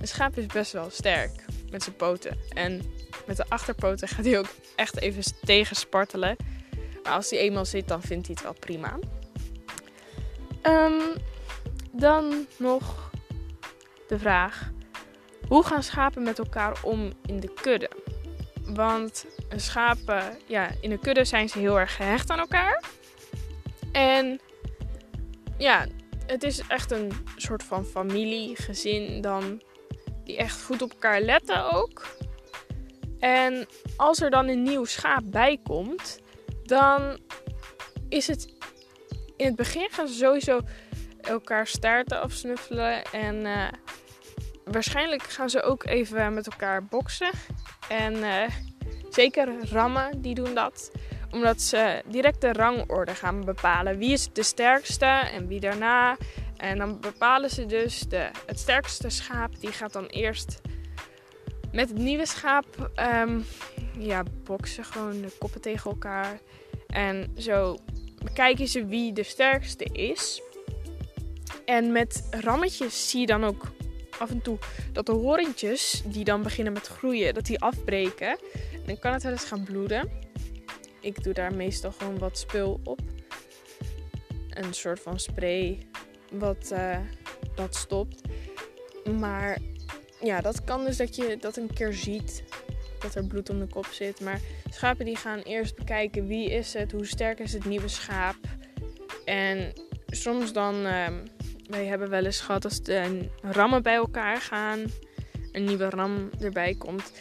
Een 0.00 0.08
schaap 0.08 0.38
is 0.38 0.46
best 0.46 0.72
wel 0.72 0.90
sterk 0.90 1.44
met 1.70 1.82
zijn 1.82 1.96
poten. 1.96 2.38
En 2.48 2.82
met 3.26 3.36
de 3.36 3.44
achterpoten 3.48 4.08
gaat 4.08 4.24
hij 4.24 4.38
ook 4.38 4.54
echt 4.76 5.00
even 5.00 5.22
tegen 5.40 5.76
spartelen. 5.76 6.36
Maar 7.02 7.12
als 7.12 7.30
hij 7.30 7.38
eenmaal 7.38 7.64
zit, 7.64 7.88
dan 7.88 8.02
vindt 8.02 8.26
hij 8.26 8.34
het 8.34 8.44
wel 8.44 8.56
prima. 8.60 8.98
Um, 10.62 11.00
dan 11.92 12.46
nog 12.58 13.10
de 14.08 14.18
vraag: 14.18 14.70
hoe 15.48 15.64
gaan 15.64 15.82
schapen 15.82 16.22
met 16.22 16.38
elkaar 16.38 16.78
om 16.82 17.12
in 17.26 17.40
de 17.40 17.54
kudde? 17.54 17.90
Want 18.66 19.24
schapen, 19.56 20.38
ja, 20.46 20.70
in 20.80 20.90
de 20.90 20.98
kudde 20.98 21.24
zijn 21.24 21.48
ze 21.48 21.58
heel 21.58 21.78
erg 21.78 21.96
gehecht 21.96 22.30
aan 22.30 22.38
elkaar. 22.38 22.82
En 23.92 24.40
ja, 25.58 25.86
het 26.26 26.42
is 26.42 26.62
echt 26.68 26.90
een 26.90 27.12
soort 27.36 27.62
van 27.62 27.84
familie, 27.84 28.56
gezin 28.56 29.20
dan 29.20 29.62
die 30.24 30.36
echt 30.36 30.62
goed 30.62 30.82
op 30.82 30.90
elkaar 30.90 31.20
letten 31.20 31.72
ook. 31.72 32.06
En 33.18 33.66
als 33.96 34.20
er 34.20 34.30
dan 34.30 34.48
een 34.48 34.62
nieuw 34.62 34.84
schaap 34.84 35.22
bij 35.24 35.60
komt, 35.62 36.18
dan 36.62 37.18
is 38.08 38.26
het 38.26 38.54
in 39.36 39.46
het 39.46 39.56
begin 39.56 39.88
gaan 39.90 40.08
ze 40.08 40.14
sowieso 40.14 40.60
elkaar 41.20 41.66
staarten 41.66 42.20
afsnuffelen 42.20 43.04
en 43.04 43.34
uh, 43.34 43.68
waarschijnlijk 44.64 45.22
gaan 45.22 45.50
ze 45.50 45.62
ook 45.62 45.84
even 45.84 46.34
met 46.34 46.46
elkaar 46.46 46.84
boksen 46.84 47.30
en 47.88 48.14
uh, 48.14 48.42
zeker 49.10 49.48
rammen 49.70 50.22
die 50.22 50.34
doen 50.34 50.54
dat 50.54 50.90
omdat 51.30 51.62
ze 51.62 52.02
direct 52.06 52.40
de 52.40 52.52
rangorde 52.52 53.14
gaan 53.14 53.44
bepalen 53.44 53.98
wie 53.98 54.12
is 54.12 54.28
de 54.32 54.42
sterkste 54.42 55.04
en 55.06 55.46
wie 55.46 55.60
daarna 55.60 56.16
en 56.56 56.78
dan 56.78 57.00
bepalen 57.00 57.50
ze 57.50 57.66
dus 57.66 58.00
de, 58.00 58.30
het 58.46 58.58
sterkste 58.58 59.10
schaap, 59.10 59.60
die 59.60 59.72
gaat 59.72 59.92
dan 59.92 60.06
eerst 60.06 60.60
met 61.72 61.88
het 61.88 61.98
nieuwe 61.98 62.26
schaap 62.26 62.90
um, 63.20 63.44
ja, 63.98 64.22
boksen, 64.44 64.84
gewoon 64.84 65.20
de 65.20 65.32
koppen 65.38 65.60
tegen 65.60 65.90
elkaar. 65.90 66.38
En 66.86 67.32
zo 67.38 67.76
bekijken 68.24 68.68
ze 68.68 68.86
wie 68.86 69.12
de 69.12 69.22
sterkste 69.22 69.84
is. 69.84 70.42
En 71.64 71.92
met 71.92 72.28
rammetjes 72.30 73.10
zie 73.10 73.20
je 73.20 73.26
dan 73.26 73.44
ook 73.44 73.72
af 74.18 74.30
en 74.30 74.42
toe 74.42 74.58
dat 74.92 75.06
de 75.06 75.12
horentjes, 75.12 76.02
die 76.06 76.24
dan 76.24 76.42
beginnen 76.42 76.72
met 76.72 76.86
groeien, 76.86 77.34
dat 77.34 77.46
die 77.46 77.60
afbreken. 77.60 78.38
En 78.72 78.86
dan 78.86 78.98
kan 78.98 79.12
het 79.12 79.22
wel 79.22 79.32
eens 79.32 79.44
gaan 79.44 79.64
bloeden. 79.64 80.10
Ik 81.00 81.22
doe 81.22 81.32
daar 81.32 81.54
meestal 81.54 81.92
gewoon 81.92 82.18
wat 82.18 82.38
spul 82.38 82.80
op. 82.84 83.00
Een 84.50 84.74
soort 84.74 85.00
van 85.00 85.20
spray 85.20 85.78
wat 86.30 86.70
uh, 86.72 86.98
dat 87.54 87.74
stopt. 87.74 88.20
Maar 89.18 89.58
ja, 90.20 90.40
dat 90.40 90.64
kan 90.64 90.84
dus 90.84 90.96
dat 90.96 91.16
je 91.16 91.36
dat 91.40 91.56
een 91.56 91.72
keer 91.72 91.92
ziet. 91.92 92.44
Dat 93.00 93.14
er 93.14 93.24
bloed 93.24 93.50
om 93.50 93.58
de 93.58 93.66
kop 93.66 93.86
zit. 93.86 94.20
Maar 94.20 94.40
schapen 94.70 95.04
die 95.04 95.16
gaan 95.16 95.38
eerst 95.38 95.76
bekijken 95.76 96.26
wie 96.26 96.50
is 96.50 96.72
het, 96.72 96.92
hoe 96.92 97.06
sterk 97.06 97.38
is 97.38 97.52
het 97.52 97.64
nieuwe 97.64 97.88
schaap. 97.88 98.36
En 99.24 99.72
soms 100.06 100.52
dan, 100.52 100.86
uh, 100.86 101.06
wij 101.68 101.86
hebben 101.86 102.10
wel 102.10 102.24
eens 102.24 102.40
gehad 102.40 102.64
als 102.64 102.82
de 102.82 103.28
rammen 103.42 103.82
bij 103.82 103.94
elkaar 103.94 104.40
gaan, 104.40 104.84
een 105.52 105.64
nieuwe 105.64 105.88
ram 105.88 106.30
erbij 106.40 106.74
komt. 106.74 107.12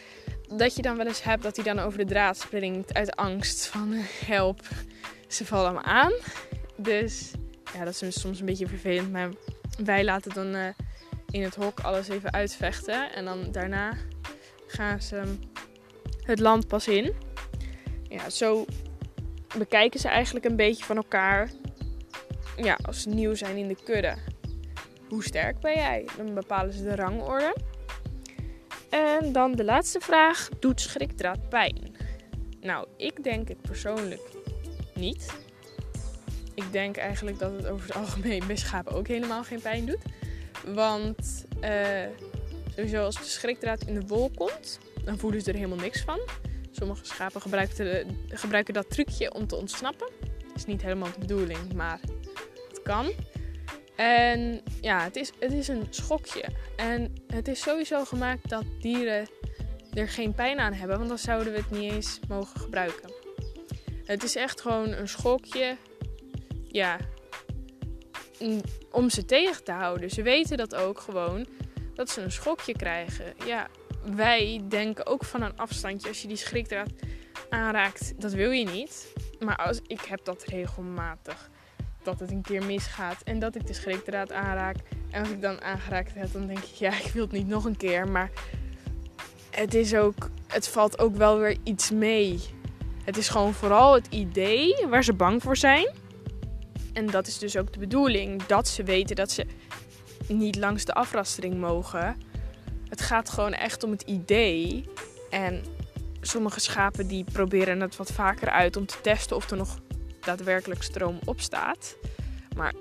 Dat 0.47 0.75
je 0.75 0.81
dan 0.81 0.97
wel 0.97 1.05
eens 1.05 1.23
hebt 1.23 1.43
dat 1.43 1.55
hij 1.55 1.65
dan 1.65 1.79
over 1.79 1.97
de 1.97 2.05
draad 2.05 2.37
springt 2.37 2.93
uit 2.93 3.15
angst 3.15 3.65
van 3.65 3.93
help, 4.25 4.61
ze 5.27 5.45
vallen 5.45 5.73
me 5.73 5.81
aan. 5.81 6.13
Dus 6.75 7.31
ja, 7.73 7.83
dat 7.85 8.01
is 8.01 8.19
soms 8.19 8.39
een 8.39 8.45
beetje 8.45 8.67
vervelend. 8.67 9.11
Maar 9.11 9.29
wij 9.83 10.03
laten 10.03 10.33
dan 10.33 10.55
uh, 10.55 10.67
in 11.29 11.43
het 11.43 11.55
hok 11.55 11.79
alles 11.79 12.07
even 12.07 12.31
uitvechten. 12.31 13.13
En 13.13 13.25
dan 13.25 13.51
daarna 13.51 13.93
gaan 14.67 15.01
ze 15.01 15.23
het 16.23 16.39
land 16.39 16.67
pas 16.67 16.87
in. 16.87 17.13
Ja, 18.09 18.29
zo 18.29 18.65
bekijken 19.57 19.99
ze 19.99 20.07
eigenlijk 20.07 20.45
een 20.45 20.55
beetje 20.55 20.83
van 20.83 20.95
elkaar. 20.95 21.49
Ja, 22.57 22.77
als 22.81 23.05
nieuw 23.05 23.33
zijn 23.33 23.57
in 23.57 23.67
de 23.67 23.77
kudde. 23.83 24.15
Hoe 25.13 25.23
sterk 25.23 25.59
ben 25.59 25.75
jij? 25.75 26.07
Dan 26.17 26.33
bepalen 26.33 26.73
ze 26.73 26.83
de 26.83 26.95
rangorde. 26.95 27.55
En 28.89 29.31
dan 29.31 29.51
de 29.51 29.63
laatste 29.63 29.99
vraag. 29.99 30.49
Doet 30.59 30.81
schrikdraad 30.81 31.49
pijn? 31.49 31.95
Nou, 32.61 32.87
ik 32.97 33.23
denk 33.23 33.47
het 33.47 33.61
persoonlijk 33.61 34.21
niet 34.93 35.33
ik 36.53 36.71
denk 36.71 36.97
eigenlijk 36.97 37.39
dat 37.39 37.51
het 37.51 37.67
over 37.67 37.87
het 37.87 37.95
algemeen 37.95 38.47
bij 38.47 38.55
schapen 38.55 38.93
ook 38.93 39.07
helemaal 39.07 39.43
geen 39.43 39.61
pijn 39.61 39.85
doet. 39.85 40.01
Want 40.65 41.45
uh, 41.61 42.05
sowieso 42.75 43.03
als 43.03 43.15
de 43.15 43.23
schrikdraad 43.23 43.83
in 43.83 43.93
de 43.93 44.07
wol 44.07 44.31
komt, 44.35 44.79
dan 45.05 45.17
voelen 45.17 45.41
ze 45.41 45.49
er 45.49 45.55
helemaal 45.55 45.77
niks 45.77 46.01
van. 46.01 46.19
Sommige 46.71 47.05
schapen 47.05 47.41
gebruiken, 47.41 48.17
gebruiken 48.29 48.73
dat 48.73 48.89
trucje 48.89 49.33
om 49.33 49.47
te 49.47 49.55
ontsnappen. 49.55 50.09
is 50.55 50.65
niet 50.65 50.81
helemaal 50.81 51.11
de 51.11 51.19
bedoeling, 51.19 51.73
maar 51.73 51.99
het 52.69 52.81
kan. 52.83 53.11
En 53.95 54.61
ja, 54.81 55.03
het 55.03 55.15
is, 55.15 55.31
het 55.39 55.51
is 55.51 55.67
een 55.67 55.87
schokje. 55.89 56.45
En 56.75 57.13
het 57.27 57.47
is 57.47 57.61
sowieso 57.61 58.05
gemaakt 58.05 58.49
dat 58.49 58.63
dieren 58.79 59.27
er 59.93 60.09
geen 60.09 60.33
pijn 60.33 60.59
aan 60.59 60.73
hebben, 60.73 60.97
want 60.97 61.09
dan 61.09 61.17
zouden 61.17 61.53
we 61.53 61.59
het 61.59 61.71
niet 61.71 61.91
eens 61.91 62.19
mogen 62.27 62.59
gebruiken. 62.59 63.11
Het 64.05 64.23
is 64.23 64.35
echt 64.35 64.61
gewoon 64.61 64.91
een 64.91 65.07
schokje. 65.07 65.77
Ja, 66.67 66.97
om 68.91 69.09
ze 69.09 69.25
tegen 69.25 69.63
te 69.63 69.71
houden. 69.71 70.09
Ze 70.09 70.21
weten 70.21 70.57
dat 70.57 70.75
ook 70.75 70.99
gewoon 70.99 71.45
dat 71.93 72.09
ze 72.09 72.21
een 72.21 72.31
schokje 72.31 72.73
krijgen. 72.73 73.33
Ja, 73.45 73.67
wij 74.15 74.61
denken 74.67 75.05
ook 75.05 75.25
van 75.25 75.41
een 75.41 75.57
afstandje 75.57 76.07
als 76.07 76.21
je 76.21 76.27
die 76.27 76.37
schrikdraad 76.37 76.89
aanraakt, 77.49 78.21
dat 78.21 78.33
wil 78.33 78.51
je 78.51 78.65
niet. 78.65 79.13
Maar 79.39 79.55
als, 79.55 79.79
ik 79.87 80.01
heb 80.01 80.25
dat 80.25 80.43
regelmatig. 80.43 81.49
Dat 82.03 82.19
het 82.19 82.31
een 82.31 82.41
keer 82.41 82.65
misgaat 82.65 83.21
en 83.23 83.39
dat 83.39 83.55
ik 83.55 83.67
de 83.67 83.73
schrikdraad 83.73 84.31
aanraak. 84.31 84.75
En 85.11 85.19
als 85.19 85.29
ik 85.29 85.41
dan 85.41 85.61
aangeraakt 85.61 86.13
heb, 86.13 86.33
dan 86.33 86.47
denk 86.47 86.59
ik, 86.59 86.73
ja, 86.73 86.99
ik 87.03 87.11
wil 87.13 87.23
het 87.23 87.31
niet 87.31 87.47
nog 87.47 87.65
een 87.65 87.77
keer. 87.77 88.07
Maar 88.07 88.29
het 89.49 89.73
is 89.73 89.95
ook, 89.95 90.29
het 90.47 90.67
valt 90.67 90.99
ook 90.99 91.15
wel 91.15 91.39
weer 91.39 91.57
iets 91.63 91.91
mee. 91.91 92.39
Het 93.03 93.17
is 93.17 93.29
gewoon 93.29 93.53
vooral 93.53 93.93
het 93.93 94.07
idee 94.07 94.85
waar 94.89 95.03
ze 95.03 95.13
bang 95.13 95.41
voor 95.41 95.57
zijn. 95.57 95.87
En 96.93 97.05
dat 97.05 97.27
is 97.27 97.37
dus 97.37 97.57
ook 97.57 97.73
de 97.73 97.79
bedoeling. 97.79 98.45
Dat 98.45 98.67
ze 98.67 98.83
weten 98.83 99.15
dat 99.15 99.31
ze 99.31 99.45
niet 100.27 100.55
langs 100.55 100.85
de 100.85 100.93
afrastering 100.93 101.59
mogen. 101.59 102.17
Het 102.89 103.01
gaat 103.01 103.29
gewoon 103.29 103.53
echt 103.53 103.83
om 103.83 103.91
het 103.91 104.01
idee. 104.01 104.89
En 105.29 105.63
sommige 106.21 106.59
schapen 106.59 107.07
die 107.07 107.25
proberen 107.31 107.79
het 107.79 107.95
wat 107.95 108.11
vaker 108.11 108.49
uit 108.49 108.77
om 108.77 108.85
te 108.85 109.01
testen 109.01 109.35
of 109.35 109.49
er 109.49 109.57
nog 109.57 109.79
daadwerkelijk 110.25 110.83
stroom 110.83 111.19
op 111.25 111.39
staat. 111.39 111.97
Maar 112.55 112.73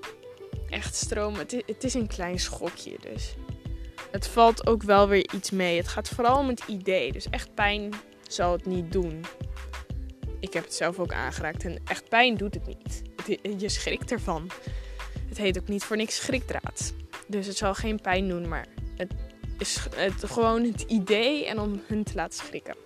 echt 0.68 0.94
stroom, 0.94 1.34
het 1.34 1.52
is, 1.52 1.62
het 1.66 1.84
is 1.84 1.94
een 1.94 2.06
klein 2.06 2.38
schokje 2.38 2.96
dus. 3.00 3.34
Het 4.10 4.26
valt 4.26 4.66
ook 4.66 4.82
wel 4.82 5.08
weer 5.08 5.34
iets 5.34 5.50
mee. 5.50 5.76
Het 5.76 5.88
gaat 5.88 6.08
vooral 6.08 6.38
om 6.38 6.48
het 6.48 6.62
idee. 6.66 7.12
Dus 7.12 7.30
echt 7.30 7.54
pijn 7.54 7.92
zal 8.28 8.52
het 8.52 8.66
niet 8.66 8.92
doen. 8.92 9.24
Ik 10.40 10.52
heb 10.52 10.64
het 10.64 10.74
zelf 10.74 10.98
ook 10.98 11.12
aangeraakt 11.12 11.64
en 11.64 11.78
echt 11.84 12.08
pijn 12.08 12.36
doet 12.36 12.54
het 12.54 12.66
niet. 12.66 13.02
je 13.58 13.68
schrikt 13.68 14.12
ervan. 14.12 14.50
Het 15.28 15.38
heet 15.38 15.58
ook 15.58 15.68
niet 15.68 15.84
voor 15.84 15.96
niks 15.96 16.16
schrikdraad. 16.16 16.94
Dus 17.26 17.46
het 17.46 17.56
zal 17.56 17.74
geen 17.74 18.00
pijn 18.00 18.28
doen, 18.28 18.48
maar 18.48 18.66
het 18.96 19.12
is 19.58 19.78
het, 19.94 20.24
gewoon 20.24 20.64
het 20.64 20.80
idee 20.80 21.46
en 21.46 21.58
om 21.58 21.82
hun 21.86 22.04
te 22.04 22.14
laten 22.14 22.46
schrikken. 22.46 22.76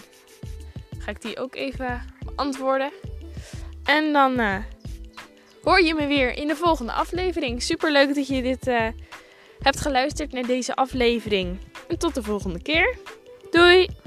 Ga 0.97 1.11
ik 1.11 1.21
die 1.21 1.39
ook 1.39 1.55
even 1.55 2.01
beantwoorden. 2.25 2.91
En 3.83 4.13
dan 4.13 4.39
uh, 4.39 4.57
hoor 5.63 5.81
je 5.81 5.93
me 5.93 6.07
weer 6.07 6.37
in 6.37 6.47
de 6.47 6.55
volgende 6.55 6.91
aflevering. 6.91 7.61
Super 7.61 7.91
leuk 7.91 8.15
dat 8.15 8.27
je 8.27 8.41
dit 8.41 8.67
uh, 8.67 8.87
hebt 9.59 9.79
geluisterd 9.79 10.31
naar 10.31 10.45
deze 10.45 10.75
aflevering. 10.75 11.57
En 11.87 11.97
tot 11.97 12.15
de 12.15 12.23
volgende 12.23 12.61
keer. 12.61 12.97
Doei! 13.51 14.02